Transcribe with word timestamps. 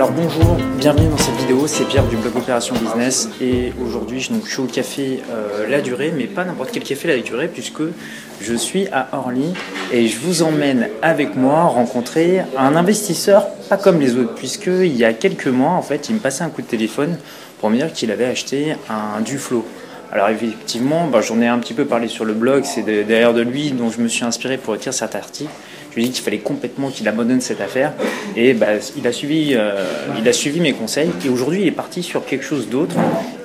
Alors 0.00 0.12
bonjour, 0.12 0.56
bienvenue 0.78 1.08
dans 1.08 1.18
cette 1.18 1.39
c'est 1.66 1.84
Pierre 1.84 2.06
du 2.06 2.16
blog 2.16 2.36
Opération 2.36 2.74
Business 2.76 3.28
et 3.40 3.72
aujourd'hui 3.84 4.20
je, 4.20 4.32
suis 4.48 4.60
au 4.60 4.66
café 4.66 5.20
euh, 5.30 5.68
La 5.68 5.80
Durée, 5.80 6.12
mais 6.16 6.24
pas 6.24 6.44
n'importe 6.44 6.70
quel 6.72 6.82
café 6.82 7.08
La 7.08 7.18
Durée 7.18 7.48
puisque 7.48 7.82
je 8.40 8.54
suis 8.54 8.86
à 8.88 9.08
Orly 9.12 9.52
et 9.92 10.06
je 10.06 10.18
vous 10.18 10.42
emmène 10.42 10.88
avec 11.02 11.34
moi 11.34 11.64
rencontrer 11.64 12.42
un 12.56 12.76
investisseur 12.76 13.46
pas 13.68 13.76
comme 13.76 14.00
les 14.00 14.16
autres 14.16 14.34
puisqu'il 14.34 14.96
y 14.96 15.04
a 15.04 15.12
quelques 15.12 15.48
mois 15.48 15.72
en 15.72 15.82
fait 15.82 16.08
il 16.08 16.16
me 16.16 16.20
passait 16.20 16.44
un 16.44 16.50
coup 16.50 16.62
de 16.62 16.66
téléphone 16.66 17.18
pour 17.60 17.70
me 17.70 17.76
dire 17.76 17.92
qu'il 17.92 18.10
avait 18.10 18.26
acheté 18.26 18.76
un 18.88 19.20
Duflo. 19.20 19.66
Alors 20.12 20.28
effectivement, 20.28 21.06
bah, 21.06 21.20
j'en 21.20 21.40
ai 21.40 21.46
un 21.46 21.58
petit 21.58 21.74
peu 21.74 21.84
parlé 21.84 22.08
sur 22.08 22.24
le 22.24 22.32
blog, 22.32 22.64
c'est 22.64 22.82
de- 22.82 23.02
derrière 23.02 23.32
de 23.32 23.42
lui 23.42 23.70
dont 23.70 23.90
je 23.90 24.00
me 24.00 24.08
suis 24.08 24.24
inspiré 24.24 24.56
pour 24.56 24.74
écrire 24.74 24.92
cet 24.92 25.14
article. 25.14 25.50
Je 25.90 25.96
lui 25.96 26.04
ai 26.04 26.06
dit 26.06 26.12
qu'il 26.12 26.22
fallait 26.22 26.38
complètement 26.38 26.90
qu'il 26.90 27.08
abandonne 27.08 27.40
cette 27.40 27.60
affaire 27.60 27.92
et 28.36 28.54
bah, 28.54 28.66
il, 28.96 29.06
a 29.06 29.12
suivi, 29.12 29.54
euh, 29.54 29.84
il 30.18 30.28
a 30.28 30.32
suivi 30.32 30.60
mes 30.60 30.72
conseils 30.72 31.10
et 31.24 31.28
aujourd'hui 31.28 31.62
il 31.62 31.66
est 31.66 31.72
parti 31.72 32.02
sur 32.02 32.24
quelque 32.24 32.44
chose 32.44 32.68
d'autre. 32.68 32.94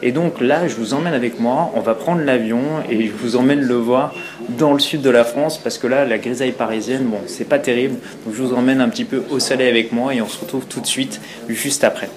Et 0.04 0.12
donc 0.12 0.42
là, 0.42 0.68
je 0.68 0.76
vous 0.76 0.94
emmène 0.94 1.14
avec 1.14 1.40
moi, 1.40 1.72
on 1.76 1.82
va 1.82 1.96
prendre 1.96 2.22
l'avion 2.22 2.62
et 2.90 3.08
je 3.08 3.12
vous 3.12 3.36
emmène 3.36 3.62
le 3.62 3.76
voir 3.76 4.14
dans 4.58 4.74
le 4.74 4.80
sud 4.80 5.02
de 5.02 5.10
la 5.10 5.24
France 5.24 5.58
parce 5.58 5.78
que 5.78 5.88
là, 5.88 6.06
la 6.06 6.18
grisaille 6.18 6.52
parisienne, 6.52 7.06
bon, 7.06 7.20
c'est 7.26 7.50
pas 7.50 7.60
terrible. 7.60 7.96
Donc 8.26 8.36
je 8.36 8.44
vous 8.44 8.54
emmène 8.54 8.82
un 8.82 8.90
petit 8.90 9.06
peu 9.06 9.24
au 9.32 9.40
soleil 9.40 9.70
avec 9.70 9.92
moi 9.92 10.14
et 10.14 10.22
on 10.22 10.28
se 10.28 10.40
retrouve 10.40 10.66
tout 10.68 10.82
de 10.82 10.88
suite 10.88 11.20
juste 11.50 11.84
après. 11.84 12.10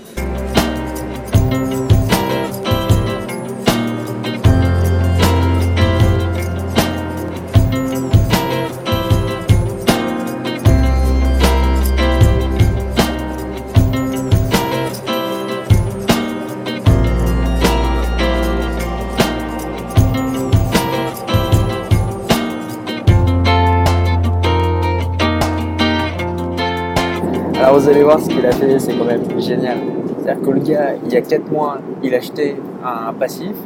Alors 27.60 27.78
vous 27.78 27.88
allez 27.88 28.02
voir 28.02 28.20
ce 28.20 28.28
qu'il 28.28 28.44
a 28.46 28.52
fait, 28.52 28.78
c'est 28.78 28.94
quand 28.96 29.04
même 29.04 29.22
génial. 29.40 29.78
C'est-à-dire 30.22 30.42
que 30.42 30.50
le 30.50 30.60
gars, 30.60 30.90
il 31.04 31.12
y 31.12 31.16
a 31.16 31.20
4 31.20 31.50
mois, 31.50 31.78
il 32.02 32.14
achetait 32.14 32.56
un 32.84 33.12
passif, 33.12 33.56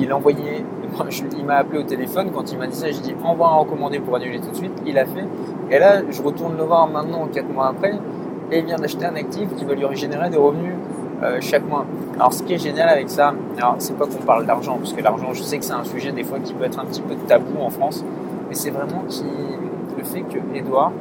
il 0.00 0.12
envoyait, 0.12 0.64
je- 1.10 1.22
il 1.38 1.44
m'a 1.44 1.56
appelé 1.56 1.80
au 1.80 1.82
téléphone 1.82 2.28
quand 2.34 2.50
il 2.52 2.58
m'a 2.58 2.66
dit 2.66 2.76
ça, 2.76 2.86
j'ai 2.90 3.00
dit 3.00 3.14
envoie 3.22 3.48
un 3.48 3.56
recommandé 3.56 3.98
pour 3.98 4.16
annuler 4.16 4.40
tout 4.40 4.50
de 4.50 4.56
suite, 4.56 4.72
il 4.86 4.98
a 4.98 5.04
fait. 5.04 5.24
Et 5.70 5.78
là, 5.78 6.00
je 6.10 6.22
retourne 6.22 6.56
le 6.56 6.62
voir 6.64 6.88
maintenant, 6.88 7.26
4 7.32 7.52
mois 7.52 7.68
après, 7.68 7.94
et 8.50 8.58
il 8.60 8.64
vient 8.64 8.76
d'acheter 8.76 9.04
un 9.04 9.16
actif 9.16 9.54
qui 9.56 9.64
va 9.64 9.74
lui 9.74 9.84
régénérer 9.84 10.30
des 10.30 10.36
revenus 10.38 10.72
euh, 11.22 11.38
chaque 11.40 11.66
mois. 11.68 11.84
Alors 12.16 12.32
ce 12.32 12.42
qui 12.42 12.54
est 12.54 12.58
génial 12.58 12.88
avec 12.88 13.08
ça, 13.08 13.34
alors 13.58 13.76
c'est 13.78 13.96
pas 13.96 14.04
qu'on 14.06 14.24
parle 14.24 14.46
d'argent, 14.46 14.76
parce 14.78 14.92
que 14.92 15.02
l'argent, 15.02 15.28
je 15.32 15.42
sais 15.42 15.58
que 15.58 15.64
c'est 15.64 15.72
un 15.72 15.84
sujet 15.84 16.12
des 16.12 16.24
fois 16.24 16.38
qui 16.42 16.52
peut 16.54 16.64
être 16.64 16.78
un 16.78 16.84
petit 16.84 17.00
peu 17.02 17.14
tabou 17.28 17.60
en 17.62 17.70
France, 17.70 18.04
mais 18.48 18.54
c'est 18.54 18.70
vraiment 18.70 19.02
qui, 19.08 19.24
le 19.96 20.04
fait 20.04 20.22
que 20.22 20.38
Edouard, 20.56 20.92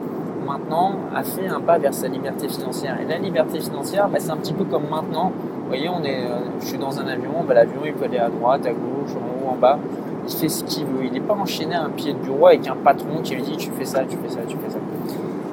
maintenant 0.43 0.93
a 1.15 1.23
fait 1.23 1.47
un 1.47 1.59
pas 1.59 1.77
vers 1.77 1.93
sa 1.93 2.07
liberté 2.07 2.47
financière. 2.47 2.97
Et 3.01 3.05
la 3.05 3.17
liberté 3.17 3.59
financière, 3.59 4.07
bah, 4.09 4.19
c'est 4.19 4.31
un 4.31 4.37
petit 4.37 4.53
peu 4.53 4.63
comme 4.65 4.87
maintenant. 4.89 5.31
Vous 5.61 5.67
voyez, 5.67 5.89
on 5.89 6.03
est, 6.03 6.25
euh, 6.25 6.39
je 6.59 6.65
suis 6.65 6.77
dans 6.77 6.99
un 6.99 7.07
avion, 7.07 7.43
bah, 7.47 7.53
l'avion 7.53 7.81
il 7.85 7.93
peut 7.93 8.05
aller 8.05 8.19
à 8.19 8.29
droite, 8.29 8.65
à 8.65 8.71
gauche, 8.71 9.15
en 9.15 9.47
haut, 9.47 9.51
en 9.51 9.55
bas. 9.55 9.79
Il 10.27 10.33
fait 10.33 10.49
ce 10.49 10.63
qu'il 10.63 10.85
veut. 10.85 11.05
Il 11.05 11.11
n'est 11.11 11.19
pas 11.19 11.33
enchaîné 11.33 11.75
à 11.75 11.83
un 11.83 11.89
pied 11.89 12.13
de 12.13 12.19
bureau 12.19 12.47
avec 12.47 12.67
un 12.67 12.75
patron 12.75 13.21
qui 13.23 13.35
lui 13.35 13.41
dit 13.41 13.57
tu 13.57 13.71
fais 13.71 13.85
ça, 13.85 14.03
tu 14.05 14.17
fais 14.17 14.29
ça, 14.29 14.39
tu 14.47 14.57
fais 14.57 14.69
ça. 14.69 14.79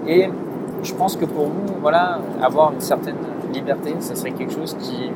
Et 0.07 0.29
je 0.83 0.95
pense 0.95 1.17
que 1.17 1.25
pour 1.25 1.47
vous, 1.47 1.75
voilà, 1.81 2.19
avoir 2.43 2.73
une 2.73 2.81
certaine 2.81 3.17
liberté, 3.53 3.95
ça 4.01 4.15
serait 4.15 4.33
quelque 4.33 4.53
chose 4.53 4.77
qui. 4.79 5.11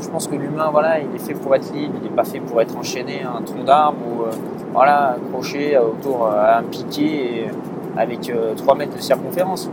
Je 0.00 0.08
pense 0.08 0.26
que 0.26 0.34
l'humain, 0.34 0.68
voilà, 0.70 1.00
il 1.00 1.14
est 1.14 1.18
fait 1.18 1.32
pour 1.32 1.54
être 1.54 1.72
libre, 1.72 1.94
il 2.02 2.10
n'est 2.10 2.14
pas 2.14 2.24
fait 2.24 2.40
pour 2.40 2.60
être 2.60 2.76
enchaîné 2.76 3.22
à 3.22 3.38
un 3.38 3.40
tronc 3.40 3.64
d'arbre 3.64 3.96
ou 4.06 4.22
euh, 4.24 4.30
voilà, 4.74 5.16
accroché 5.16 5.78
autour 5.78 6.26
euh, 6.26 6.38
à 6.38 6.58
un 6.58 6.62
piquet 6.64 7.02
et, 7.02 7.50
avec 7.96 8.30
euh, 8.30 8.54
3 8.54 8.74
mètres 8.74 8.96
de 8.96 9.00
circonférence. 9.02 9.70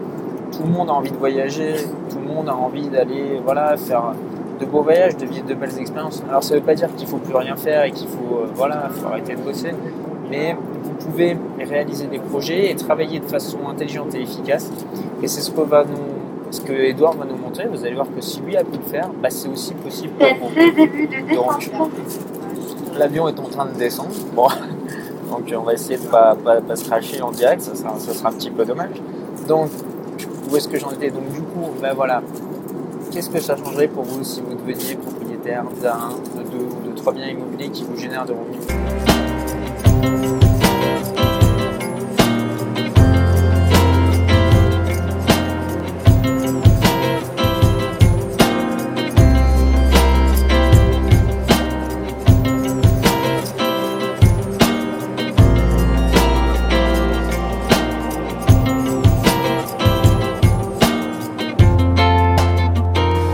Tout 0.51 0.63
le 0.63 0.69
monde 0.69 0.89
a 0.89 0.93
envie 0.93 1.11
de 1.11 1.17
voyager, 1.17 1.75
tout 2.09 2.19
le 2.19 2.33
monde 2.33 2.47
a 2.49 2.55
envie 2.55 2.87
d'aller 2.87 3.41
voilà, 3.43 3.75
faire 3.77 4.13
de 4.59 4.65
beaux 4.65 4.83
voyages, 4.83 5.17
de 5.17 5.25
vivre 5.25 5.45
de 5.45 5.53
belles 5.53 5.77
expériences. 5.79 6.23
Alors 6.29 6.43
ça 6.43 6.53
ne 6.53 6.59
veut 6.59 6.65
pas 6.65 6.75
dire 6.75 6.93
qu'il 6.95 7.07
faut 7.07 7.17
plus 7.17 7.35
rien 7.35 7.55
faire 7.55 7.83
et 7.83 7.91
qu'il 7.91 8.07
faut, 8.07 8.37
euh, 8.37 8.47
voilà, 8.53 8.89
faut 8.91 9.07
arrêter 9.07 9.35
de 9.35 9.41
bosser, 9.41 9.71
mais 10.29 10.55
vous 10.83 10.93
pouvez 10.93 11.37
réaliser 11.59 12.07
des 12.07 12.19
projets 12.19 12.71
et 12.71 12.75
travailler 12.75 13.19
de 13.19 13.25
façon 13.25 13.57
intelligente 13.69 14.13
et 14.15 14.21
efficace. 14.21 14.71
Et 15.21 15.27
c'est 15.27 15.41
ce 15.41 15.51
que 15.51 15.61
va 15.61 15.83
nous, 15.85 16.51
ce 16.51 16.61
que 16.61 16.73
Edouard 16.73 17.13
va 17.13 17.25
nous 17.25 17.37
montrer. 17.37 17.67
Vous 17.67 17.83
allez 17.83 17.95
voir 17.95 18.07
que 18.13 18.21
si 18.21 18.39
lui 18.41 18.55
a 18.55 18.63
pu 18.63 18.77
le 18.77 18.83
faire, 18.83 19.09
bah, 19.21 19.29
c'est 19.29 19.49
aussi 19.49 19.73
possible. 19.73 20.13
C'est 20.19 20.75
début 20.75 21.07
de 21.07 21.35
Donc, 21.35 21.59
descente. 21.59 21.91
L'avion 22.97 23.27
est 23.27 23.39
en 23.39 23.49
train 23.49 23.65
de 23.65 23.77
descendre. 23.77 24.11
Bon, 24.35 24.47
donc 25.33 25.53
on 25.57 25.63
va 25.63 25.73
essayer 25.73 25.97
de 25.97 26.07
pas, 26.07 26.35
pas, 26.35 26.75
se 26.75 26.85
cracher 26.85 27.21
en 27.21 27.31
direct, 27.31 27.61
ça 27.61 27.75
sera, 27.75 28.29
un 28.29 28.33
petit 28.33 28.51
peu 28.51 28.65
dommage. 28.65 29.01
Donc, 29.47 29.69
où 30.49 30.55
est-ce 30.55 30.67
que 30.67 30.77
j'en 30.77 30.91
étais? 30.91 31.09
Donc 31.09 31.29
du 31.31 31.41
coup, 31.41 31.71
ben 31.81 31.93
voilà, 31.93 32.21
qu'est-ce 33.11 33.29
que 33.29 33.39
ça 33.39 33.55
changerait 33.57 33.87
pour 33.87 34.03
vous 34.03 34.23
si 34.23 34.41
vous 34.41 34.53
deveniez 34.53 34.95
propriétaire 34.95 35.63
d'un, 35.81 36.09
de 36.37 36.49
deux 36.49 36.65
ou 36.65 36.89
de 36.91 36.95
trois 36.95 37.13
biens 37.13 37.27
immobiliers 37.27 37.69
qui 37.69 37.83
vous 37.83 37.97
génèrent 37.97 38.25
des 38.25 38.33
revenus? 38.33 39.12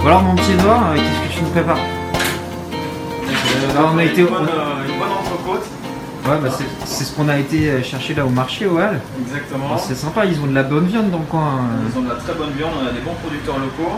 Alors 0.09 0.23
mon 0.23 0.33
petit 0.35 0.53
Edouard, 0.53 0.91
euh, 0.91 0.95
qu'est-ce 0.95 1.29
que 1.29 1.37
tu 1.37 1.43
nous 1.43 1.49
prépares 1.51 1.77
Euh, 1.77 3.73
là, 3.75 3.89
on 3.93 3.97
a 3.99 4.03
été... 4.03 4.21
une, 4.21 4.27
bonne, 4.27 4.47
euh, 4.47 4.87
une 4.89 4.97
bonne 4.99 5.11
entrecôte. 5.11 5.65
Ouais, 6.25 6.37
bah, 6.41 6.49
c'est 6.85 7.03
ce 7.03 7.15
qu'on 7.15 7.29
a 7.29 7.37
été 7.37 7.69
euh, 7.69 7.83
chercher 7.83 8.15
là 8.15 8.25
au 8.25 8.29
marché 8.29 8.65
au 8.65 8.77
Hall. 8.79 8.99
Exactement. 9.21 9.77
C'est 9.77 9.93
sympa, 9.95 10.25
ils 10.25 10.39
ont 10.41 10.47
de 10.47 10.55
la 10.55 10.63
bonne 10.63 10.85
viande 10.87 11.11
dans 11.11 11.19
le 11.19 11.25
coin. 11.25 11.59
euh. 11.61 11.89
Ils 11.93 11.99
ont 11.99 12.01
de 12.01 12.09
la 12.09 12.15
très 12.15 12.33
bonne 12.33 12.49
viande, 12.57 12.71
on 12.83 12.87
a 12.87 12.91
des 12.91 13.01
bons 13.01 13.13
producteurs 13.21 13.59
locaux. 13.59 13.93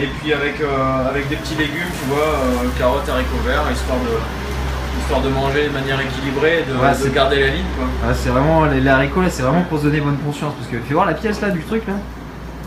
Et 0.00 0.06
puis 0.20 0.32
avec, 0.32 0.60
euh, 0.60 1.10
avec 1.10 1.28
des 1.28 1.36
petits 1.36 1.56
légumes, 1.56 1.90
tu 1.90 2.08
vois, 2.08 2.18
euh, 2.22 2.68
carottes, 2.78 3.08
haricots 3.08 3.42
verts, 3.44 3.64
histoire 3.72 3.98
de, 3.98 5.00
histoire 5.00 5.22
de 5.22 5.28
manger 5.30 5.66
de 5.68 5.72
manière 5.72 5.98
équilibrée 6.00 6.62
et 6.62 6.70
de, 6.70 6.78
Ouais, 6.78 6.90
de 6.92 6.94
c'est- 7.02 7.12
garder 7.12 7.40
la 7.40 7.48
ligne. 7.48 7.66
Quoi. 7.76 7.86
Ah, 8.06 8.12
c'est 8.14 8.28
vraiment, 8.30 8.64
les, 8.66 8.86
haricots 8.86 9.22
là, 9.22 9.28
c'est 9.30 9.42
vraiment 9.42 9.62
pour 9.62 9.78
se 9.78 9.84
donner 9.84 10.00
bonne 10.00 10.18
conscience. 10.18 10.54
Parce 10.54 10.68
que 10.70 10.78
fais 10.86 10.94
voir 10.94 11.06
la 11.06 11.14
pièce 11.14 11.40
là 11.40 11.50
du 11.50 11.62
truc 11.62 11.82
là. 11.88 11.94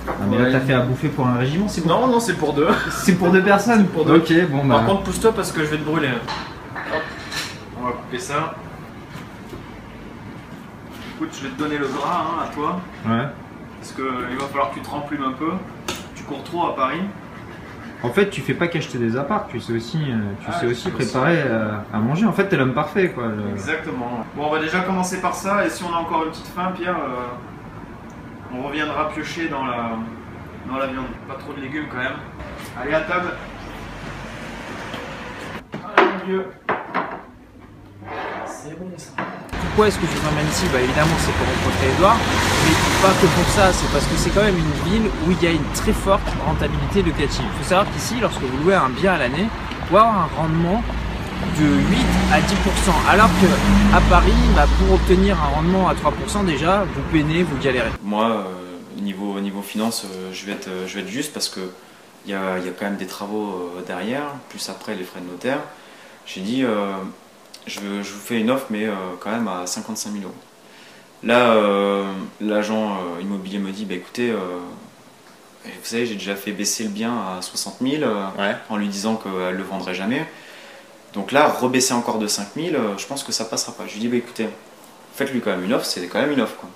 Ah, 0.07 0.11
mais 0.29 0.37
là 0.39 0.51
t'as 0.51 0.59
fait 0.59 0.73
à 0.73 0.81
bouffer 0.81 1.09
pour 1.09 1.27
un 1.27 1.37
régiment, 1.37 1.67
c'est 1.67 1.85
Non, 1.85 2.07
non, 2.07 2.19
c'est 2.19 2.33
pour 2.35 2.53
deux. 2.53 2.67
C'est 2.89 3.15
pour 3.15 3.29
deux 3.31 3.43
personnes 3.43 3.85
pour 3.87 4.05
deux. 4.05 4.15
Ok, 4.17 4.33
bon 4.49 4.65
bah. 4.65 4.75
Par 4.77 4.85
contre, 4.87 5.03
pousse-toi 5.03 5.31
parce 5.33 5.51
que 5.51 5.61
je 5.63 5.69
vais 5.71 5.77
te 5.77 5.83
brûler. 5.83 6.09
Hop, 6.09 7.01
on 7.79 7.85
va 7.85 7.91
couper 7.91 8.19
ça. 8.19 8.55
Écoute, 11.15 11.29
je 11.39 11.47
vais 11.47 11.53
te 11.53 11.59
donner 11.59 11.77
le 11.77 11.87
gras 11.87 12.25
hein, 12.25 12.45
à 12.49 12.53
toi. 12.53 12.79
Ouais. 13.05 13.25
Parce 13.79 13.91
qu'il 13.93 14.37
va 14.39 14.45
falloir 14.47 14.69
que 14.71 14.75
tu 14.75 14.81
te 14.81 14.89
remplumes 14.89 15.23
un 15.23 15.33
peu. 15.33 15.51
Tu 16.15 16.23
cours 16.23 16.43
trop 16.43 16.65
à 16.67 16.75
Paris. 16.75 17.01
En 18.03 18.09
fait, 18.09 18.31
tu 18.31 18.41
fais 18.41 18.55
pas 18.55 18.67
qu'acheter 18.67 18.97
des 18.97 19.15
apparts, 19.15 19.45
tu 19.47 19.59
sais 19.59 19.73
aussi, 19.73 19.99
euh, 19.99 20.17
tu 20.39 20.47
Ah, 20.49 20.59
sais 20.59 20.65
aussi 20.65 20.89
préparer 20.89 21.43
euh, 21.45 21.69
à 21.93 21.99
manger. 21.99 22.25
En 22.25 22.31
fait, 22.31 22.45
t'es 22.47 22.57
l'homme 22.57 22.73
parfait 22.73 23.09
quoi. 23.11 23.25
le- 23.27 23.51
Exactement. 23.53 24.25
Bon, 24.35 24.47
on 24.47 24.51
va 24.51 24.59
déjà 24.59 24.79
commencer 24.79 25.21
par 25.21 25.35
ça, 25.35 25.63
et 25.65 25.69
si 25.69 25.83
on 25.83 25.93
a 25.95 25.99
encore 25.99 26.23
une 26.23 26.31
petite 26.31 26.47
faim, 26.47 26.71
Pierre, 26.75 26.95
euh, 26.95 27.27
on 28.53 28.63
reviendra 28.63 29.09
piocher 29.09 29.47
dans 29.49 29.65
la, 29.65 30.87
viande. 30.87 31.05
Pas 31.27 31.35
trop 31.35 31.53
de 31.53 31.61
légumes 31.61 31.87
quand 31.89 31.97
même. 31.97 32.17
Allez, 32.79 32.93
à 32.93 33.01
table. 33.01 33.33
Allez. 35.73 36.41
C'est 38.45 38.77
bon 38.79 38.91
ça. 38.97 39.11
Pourquoi 39.61 39.87
est-ce 39.87 39.99
que 39.99 40.05
je 40.05 40.11
vous 40.11 40.27
emmène 40.27 40.47
ici? 40.47 40.65
Bah, 40.71 40.81
Évidemment, 40.81 41.15
c'est 41.17 41.31
pour 41.31 41.47
rencontrer 41.47 41.87
Edouard, 41.95 42.17
mais 42.65 42.75
pas 43.01 43.13
que 43.21 43.27
pour 43.27 43.45
ça, 43.53 43.71
c'est 43.71 43.91
parce 43.91 44.05
que 44.05 44.15
c'est 44.15 44.29
quand 44.31 44.43
même 44.43 44.57
une 44.57 44.91
ville 44.91 45.09
où 45.25 45.31
il 45.31 45.41
y 45.41 45.47
a 45.47 45.51
une 45.51 45.71
très 45.73 45.93
forte 45.93 46.27
rentabilité 46.45 47.01
locative. 47.01 47.45
Il 47.45 47.57
faut 47.57 47.69
savoir 47.69 47.91
qu'ici, 47.93 48.15
lorsque 48.19 48.41
vous 48.41 48.63
louez 48.63 48.75
un 48.75 48.89
bien 48.89 49.13
à 49.13 49.17
l'année, 49.17 49.47
pour 49.87 49.99
avoir 49.99 50.23
un 50.23 50.29
rendement 50.35 50.83
de 51.59 51.65
8 51.65 51.97
à 52.31 52.39
10%. 52.39 52.43
Alors 53.09 53.29
que 53.41 53.95
à 53.95 54.01
Paris, 54.09 54.31
bah, 54.55 54.65
pour 54.79 54.95
obtenir 54.95 55.37
un 55.41 55.55
rendement 55.55 55.87
à 55.87 55.93
3% 55.93 56.45
déjà, 56.45 56.83
vous 56.83 57.01
peinez, 57.11 57.43
vous 57.43 57.57
galérez. 57.57 57.89
Moi, 58.03 58.25
euh, 58.25 59.01
niveau, 59.01 59.39
niveau 59.39 59.61
finance, 59.61 60.05
euh, 60.05 60.29
je, 60.33 60.45
vais 60.45 60.53
être, 60.53 60.69
je 60.87 60.95
vais 60.95 61.01
être 61.01 61.09
juste 61.09 61.33
parce 61.33 61.49
que 61.49 61.61
il 62.25 62.31
y 62.31 62.33
a, 62.33 62.59
y 62.59 62.69
a, 62.69 62.71
quand 62.71 62.85
même 62.85 62.97
des 62.97 63.07
travaux 63.07 63.71
euh, 63.77 63.81
derrière, 63.85 64.23
plus 64.49 64.69
après 64.69 64.95
les 64.95 65.03
frais 65.03 65.21
de 65.21 65.27
notaire. 65.27 65.59
J'ai 66.25 66.41
dit, 66.41 66.63
euh, 66.63 66.93
je, 67.67 67.79
je, 67.79 68.13
vous 68.13 68.19
fais 68.19 68.39
une 68.39 68.51
offre, 68.51 68.67
mais 68.69 68.85
euh, 68.85 68.93
quand 69.19 69.31
même 69.31 69.47
à 69.47 69.65
55 69.65 70.11
000 70.11 70.23
euros. 70.23 70.33
Là, 71.23 71.55
l'agent 72.39 72.97
immobilier 73.21 73.59
me 73.59 73.71
dit, 73.71 73.85
bah, 73.85 73.93
écoutez, 73.93 74.31
vous 74.31 75.69
savez, 75.83 76.07
j'ai 76.07 76.15
déjà 76.15 76.35
fait 76.35 76.51
baisser 76.51 76.83
le 76.83 76.89
bien 76.89 77.13
à 77.13 77.43
60 77.43 77.75
000 77.79 78.03
ouais. 78.39 78.55
en 78.69 78.77
lui 78.77 78.87
disant 78.87 79.17
qu'elle 79.17 79.31
ne 79.31 79.51
le 79.51 79.61
vendrait 79.61 79.93
jamais. 79.93 80.25
Donc 81.13 81.31
là, 81.31 81.47
rebaisser 81.47 81.93
encore 81.93 82.19
de 82.19 82.27
5 82.27 82.47
000, 82.55 82.75
je 82.97 83.05
pense 83.05 83.23
que 83.23 83.31
ça 83.31 83.45
passera 83.45 83.73
pas. 83.73 83.83
Je 83.87 83.93
lui 83.93 83.99
dis, 83.99 84.07
bah, 84.07 84.17
écoutez, 84.17 84.47
faites-lui 85.15 85.41
quand 85.41 85.51
même 85.51 85.63
une 85.63 85.73
offre, 85.73 85.85
c'est 85.85 86.05
quand 86.07 86.21
même 86.21 86.31
une 86.31 86.41
offre. 86.41 86.55
Quoi. 86.55 86.69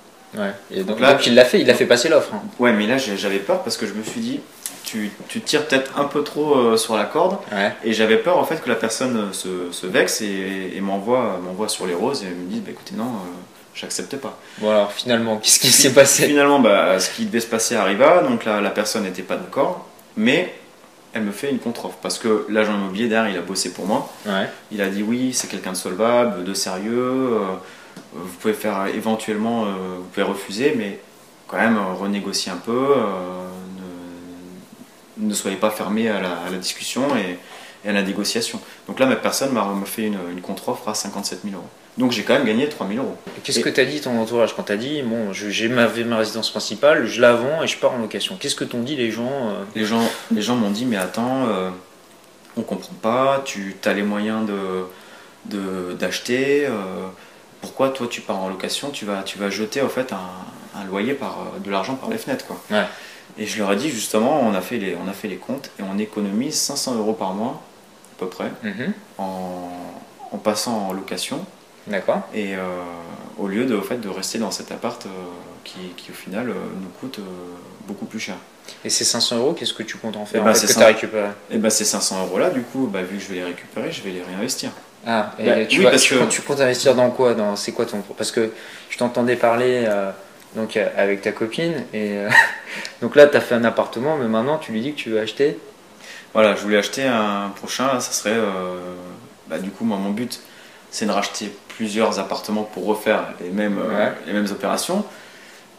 Ouais. 0.44 0.52
Et 0.72 0.78
donc, 0.80 0.88
donc 0.88 1.00
là, 1.00 1.14
donc 1.14 1.26
il 1.26 1.36
l'a 1.36 1.46
fait, 1.46 1.62
il 1.62 1.70
a 1.70 1.74
fait 1.74 1.86
passer 1.86 2.10
l'offre. 2.10 2.34
Hein. 2.34 2.42
Ouais, 2.60 2.74
mais 2.74 2.88
là, 2.88 2.98
j'avais 2.98 3.40
peur 3.40 3.64
parce 3.64 3.78
que 3.78 3.88
je 3.88 3.94
me 3.94 4.04
suis 4.04 4.20
dit, 4.20 4.40
tu, 4.84 5.12
tu 5.28 5.42
tires 5.42 5.66
peut-être 5.66 5.98
un 5.98 6.06
peu 6.06 6.24
trop 6.24 6.56
euh, 6.56 6.78
sur 6.78 6.96
la 6.96 7.06
corde. 7.06 7.38
Ouais. 7.52 7.74
Et 7.84 7.94
j'avais 7.94 8.18
peur 8.18 8.38
en 8.38 8.44
fait 8.44 8.62
que 8.62 8.70
la 8.70 8.76
personne 8.76 9.34
se, 9.34 9.72
se 9.72 9.88
vexe 9.88 10.22
et, 10.22 10.74
et 10.76 10.82
m'envoie, 10.82 11.40
m'envoie 11.44 11.70
sur 11.70 11.88
les 11.88 11.94
roses 11.94 12.24
et 12.24 12.28
me 12.28 12.50
dise, 12.50 12.62
bah, 12.62 12.72
écoutez, 12.72 12.96
non, 12.96 13.06
euh, 13.06 13.30
j'accepte 13.74 14.18
pas. 14.18 14.38
Bon, 14.60 14.70
alors 14.72 14.92
finalement, 14.92 15.38
qu'est-ce 15.38 15.60
qui 15.60 15.72
s'est 15.72 15.94
passé? 15.94 16.28
Finalement, 16.28 16.60
bah, 16.60 17.00
ce 17.00 17.10
qui 17.10 17.26
devait 17.26 17.40
se 17.40 17.48
passer 17.48 17.76
arriva, 17.76 18.22
donc 18.22 18.46
là, 18.46 18.62
la 18.62 18.70
personne 18.70 19.04
n'était 19.04 19.24
pas 19.24 19.38
d'accord, 19.38 19.88
mais 20.18 20.54
elle 21.16 21.24
me 21.24 21.32
fait 21.32 21.50
une 21.50 21.60
contre-offre 21.60 21.98
parce 22.02 22.20
que 22.20 22.46
l'agent 22.50 22.76
immobilier 22.76 23.08
derrière, 23.08 23.32
il 23.34 23.38
a 23.38 23.42
bossé 23.42 23.74
pour 23.74 23.88
moi. 23.88 24.12
Ouais. 24.26 24.50
Il 24.72 24.82
a 24.82 24.90
dit 24.90 25.02
oui, 25.02 25.34
c'est 25.34 25.48
quelqu'un 25.48 25.72
de 25.72 25.78
solvable, 25.78 26.44
de 26.44 26.54
sérieux. 26.54 27.40
Euh, 27.40 27.56
vous 28.14 28.36
pouvez 28.42 28.54
faire 28.54 28.88
éventuellement, 28.88 29.66
euh, 29.66 29.70
vous 29.98 30.04
pouvez 30.12 30.26
refuser, 30.26 30.76
mais 30.78 31.00
quand 31.48 31.56
même 31.58 31.78
euh, 31.78 31.94
renégocier 31.94 32.52
un 32.52 32.58
peu. 32.58 32.96
Ne, 35.18 35.30
ne, 35.30 35.34
soyez 35.34 35.56
pas 35.56 35.70
fermé 35.70 36.10
à 36.10 36.20
la, 36.20 36.32
à 36.32 36.50
la 36.52 36.58
discussion 36.58 37.16
et, 37.16 37.40
et, 37.86 37.90
à 37.90 37.94
la 37.94 38.02
négociation. 38.02 38.60
Donc 38.88 39.00
là, 39.00 39.06
ma 39.06 39.16
personne 39.16 39.52
m'a 39.52 39.68
fait 39.86 40.04
une, 40.04 40.18
une 40.32 40.42
contre-offre 40.42 40.90
à 40.90 40.94
57 40.94 41.40
000 41.44 41.56
euros. 41.56 41.70
Donc 41.98 42.12
j'ai 42.12 42.24
quand 42.24 42.34
même 42.34 42.46
gagné 42.46 42.68
3 42.68 42.88
000 42.88 43.00
euros. 43.00 43.18
Qu'est-ce 43.44 43.62
que 43.62 43.70
tu 43.70 43.80
as 43.80 43.86
dit 43.86 44.02
ton 44.02 44.20
entourage 44.20 44.54
quand 44.56 44.64
tu 44.64 44.72
as 44.74 44.78
dit 44.78 45.02
bon, 45.02 45.32
j'ai 45.32 45.70
ma, 45.70 45.88
ma, 45.88 46.18
résidence 46.18 46.52
principale, 46.52 47.06
je 47.06 47.22
la 47.22 47.34
vends 47.34 47.64
et 47.64 47.68
je 47.68 47.78
pars 47.78 47.94
en 47.94 48.00
location 48.00 48.36
Qu'est-ce 48.38 48.56
que 48.56 48.66
t'ont 48.66 48.82
dit 48.82 48.98
les 48.98 49.12
gens 49.12 49.30
euh... 49.32 49.64
Les 49.76 49.86
gens, 49.86 50.04
les 50.34 50.42
gens 50.42 50.56
m'ont 50.56 50.72
dit 50.72 50.86
mais 50.86 50.98
attends, 50.98 51.48
euh, 51.48 51.70
on 52.58 52.64
comprend 52.64 52.94
pas, 53.02 53.42
tu 53.46 53.76
as 53.86 53.94
les 53.94 54.04
moyens 54.04 54.46
de 54.46 54.86
d'acheter. 55.98 56.66
De, 56.66 56.72
pourquoi 57.62 57.90
toi 57.90 58.08
tu 58.10 58.22
pars 58.22 58.40
en 58.40 58.50
location, 58.50 58.90
tu 58.90 59.06
vas, 59.06 59.24
tu 59.24 59.38
vas 59.38 59.50
jeter 59.50 59.82
en 59.82 59.90
fait 59.90 60.12
un, 60.12 60.80
un 60.80 60.84
loyer 60.86 61.14
par 61.14 61.38
de 61.64 61.72
l'argent 61.72 61.96
par 61.96 62.10
les 62.10 62.18
fenêtres 62.18 62.46
quoi. 62.46 62.60
Ouais. 62.72 62.86
Et 63.38 63.46
je 63.46 63.58
leur 63.58 63.72
ai 63.72 63.76
dit 63.76 63.90
justement, 63.90 64.42
on 64.42 64.54
a 64.54 64.62
fait 64.62 64.78
les, 64.78 64.96
on 64.96 65.08
a 65.08 65.14
fait 65.14 65.28
les 65.28 65.38
comptes 65.38 65.72
et 65.80 65.84
on 65.84 65.98
économise 65.98 66.56
500 66.56 66.96
euros 66.96 67.14
par 67.14 67.34
mois 67.34 67.64
à 68.16 68.20
peu 68.20 68.28
près 68.28 68.52
-hmm. 68.64 68.92
en, 69.18 69.72
en, 70.32 70.38
passant 70.38 70.88
en 70.88 70.94
location. 70.94 71.46
D'accord. 71.88 72.22
Et 72.34 72.56
euh, 72.56 72.60
au 73.38 73.48
lieu 73.48 73.66
de, 73.66 73.76
au 73.76 73.82
fait, 73.82 73.98
de 73.98 74.10
rester 74.10 74.40
dans 74.40 74.52
cet 74.52 74.72
appart 74.72 75.06
euh, 75.06 75.10
qui, 75.64 75.80
qui, 75.98 76.12
au 76.12 76.14
final, 76.14 76.50
euh, 76.50 76.54
nous 76.82 76.90
coûte 77.00 77.20
beaucoup 77.88 78.06
plus 78.06 78.20
cher. 78.20 78.36
Et 78.84 78.90
ces 78.90 79.04
500 79.04 79.38
euros, 79.38 79.54
qu'est-ce 79.54 79.74
que 79.74 79.84
tu 79.84 79.98
comptes 79.98 80.18
en 80.18 80.26
faire 80.26 80.44
bah, 80.44 80.52
en 80.52 80.54
fait, 80.56 80.66
que 80.66 80.74
tu 80.74 80.80
as 80.80 80.88
récupéré 80.88 81.30
Et 81.52 81.58
bah, 81.58 81.70
ces 81.70 81.86
500 81.86 82.26
euros 82.26 82.40
là, 82.40 82.50
du 82.50 82.62
coup, 82.62 82.90
bah, 82.92 83.04
vu 83.04 83.18
que 83.18 83.24
je 83.24 83.30
vais 83.30 83.36
les 83.36 83.44
récupérer, 83.44 83.92
je 83.92 84.02
vais 84.02 84.12
les 84.12 84.24
réinvestir. 84.24 84.72
Ah, 85.06 85.34
et 85.38 85.46
bah, 85.46 85.66
tu, 85.66 85.80
oui, 85.80 85.86
vas, 85.86 85.92
parce 85.92 86.02
tu, 86.02 86.16
que... 86.16 86.26
tu, 86.26 86.42
comptes 86.42 86.62
investir 86.62 86.96
dans 86.96 87.12
quoi 87.12 87.36
dans, 87.36 87.56
C'est 87.56 87.72
quoi 87.72 87.86
ton. 87.86 88.02
Parce 88.18 88.32
que 88.32 88.52
je 88.90 88.98
t'entendais 88.98 89.36
parler 89.36 89.88
donc, 90.56 90.78
avec 90.78 91.22
ta 91.22 91.32
copine, 91.32 91.84
et 91.94 92.16
donc 93.02 93.16
là, 93.16 93.28
tu 93.28 93.38
as 93.38 93.42
fait 93.42 93.54
un 93.54 93.66
appartement, 93.66 94.18
mais 94.18 94.28
maintenant, 94.28 94.58
tu 94.58 94.72
lui 94.72 94.82
dis 94.82 94.94
que 94.94 94.98
tu 94.98 95.12
veux 95.12 95.20
acheter 95.20 95.60
Voilà, 96.36 96.54
je 96.54 96.62
voulais 96.62 96.78
acheter 96.78 97.04
un 97.04 97.50
prochain, 97.56 97.88
là, 97.88 98.02
ça 98.02 98.12
serait. 98.12 98.36
Euh, 98.36 98.76
bah, 99.48 99.58
du 99.58 99.70
coup, 99.70 99.86
moi, 99.86 99.98
mon 99.98 100.10
but, 100.10 100.42
c'est 100.92 101.06
de 101.06 101.12
racheter 101.12 101.50
plusieurs 101.70 102.20
appartements 102.20 102.64
pour 102.64 102.86
refaire 102.86 103.24
les 103.40 103.52
mêmes, 103.52 103.78
ouais. 103.78 103.84
euh, 103.90 104.10
les 104.28 104.34
mêmes 104.34 104.48
opérations. 104.52 105.06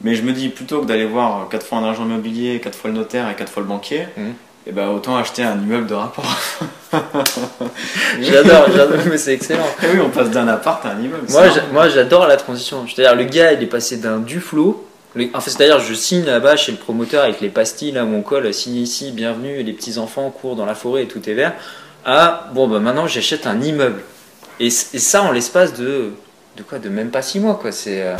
Mais 0.00 0.14
je 0.14 0.22
me 0.22 0.32
dis, 0.32 0.48
plutôt 0.48 0.80
que 0.80 0.86
d'aller 0.86 1.04
voir 1.04 1.46
4 1.50 1.66
fois 1.66 1.78
un 1.78 1.90
agent 1.90 2.04
immobilier, 2.04 2.58
4 2.60 2.74
fois 2.74 2.90
le 2.90 2.96
notaire 2.96 3.28
et 3.28 3.34
4 3.34 3.52
fois 3.52 3.62
le 3.62 3.68
banquier, 3.68 4.06
mmh. 4.16 4.22
et 4.66 4.72
ben 4.72 4.88
autant 4.88 5.18
acheter 5.18 5.42
un 5.42 5.58
immeuble 5.58 5.86
de 5.86 5.94
rapport. 5.94 6.24
j'adore, 8.20 8.66
j'adore, 8.74 9.00
mais 9.10 9.18
c'est 9.18 9.34
excellent. 9.34 9.68
Et 9.82 9.88
oui, 9.92 10.00
on 10.02 10.08
passe 10.08 10.30
d'un 10.30 10.48
appart 10.48 10.84
à 10.86 10.92
un 10.92 11.00
immeuble. 11.02 11.26
Moi, 11.72 11.88
j'adore 11.90 12.26
la 12.26 12.38
transition. 12.38 12.86
C'est-à-dire, 12.88 13.14
le 13.14 13.24
gars, 13.24 13.52
il 13.52 13.62
est 13.62 13.66
passé 13.66 13.98
d'un 13.98 14.20
Duflo. 14.20 14.86
En 15.32 15.40
fait, 15.40 15.50
c'est-à-dire, 15.50 15.80
je 15.80 15.94
signe 15.94 16.26
là-bas 16.26 16.56
chez 16.56 16.72
le 16.72 16.78
promoteur 16.78 17.24
avec 17.24 17.40
les 17.40 17.48
pastilles, 17.48 17.92
là, 17.92 18.04
mon 18.04 18.20
col, 18.20 18.52
signé 18.52 18.82
ici, 18.82 19.12
bienvenue, 19.12 19.62
les 19.62 19.72
petits-enfants 19.72 20.28
courent 20.30 20.56
dans 20.56 20.66
la 20.66 20.74
forêt 20.74 21.04
et 21.04 21.08
tout 21.08 21.26
est 21.28 21.32
vert. 21.32 21.54
À, 22.04 22.50
bon, 22.52 22.68
bah 22.68 22.80
maintenant, 22.80 23.06
j'achète 23.06 23.46
un 23.46 23.62
immeuble. 23.62 24.02
Et, 24.60 24.66
et 24.66 24.70
ça, 24.70 25.22
en 25.22 25.32
l'espace 25.32 25.72
de, 25.72 26.12
de 26.58 26.62
quoi 26.62 26.78
De 26.78 26.90
même 26.90 27.10
pas 27.10 27.22
six 27.22 27.40
mois, 27.40 27.54
quoi. 27.54 27.72
C'est. 27.72 28.02
Euh... 28.02 28.16